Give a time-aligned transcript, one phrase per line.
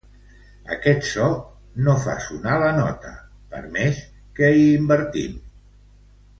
[0.75, 1.27] Aquest so
[1.89, 3.13] no fa sonar la nota,
[3.53, 4.03] per més
[4.41, 5.41] que hi invertim.